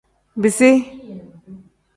[0.41, 0.71] Bisi.